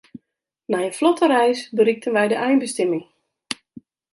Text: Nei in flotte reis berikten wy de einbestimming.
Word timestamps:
Nei 0.71 0.85
in 0.89 0.97
flotte 0.99 1.25
reis 1.33 1.59
berikten 1.77 2.13
wy 2.15 2.25
de 2.31 2.37
einbestimming. 2.47 3.05